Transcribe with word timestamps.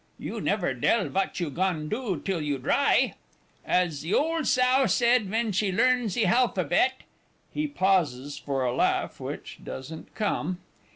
You 0.17 0.41
never 0.41 0.73
dell 0.73 1.09
vat 1.09 1.39
you 1.39 1.51
gan 1.51 1.87
do 1.87 2.19
till 2.25 2.41
you 2.41 2.57
dry, 2.57 3.13
as 3.63 3.99
ze 3.99 4.11
ole 4.11 4.43
sow 4.43 4.87
said 4.87 5.27
ven 5.27 5.51
she 5.51 5.71
learn 5.71 6.09
ze 6.09 6.23
halphabet. 6.23 7.03
(_He 7.55 7.71
pauses 7.71 8.35
for 8.35 8.63
a 8.65 8.73
laugh 8.73 9.19
which 9.19 9.59
doesn't 9.63 10.15
come. 10.15 10.57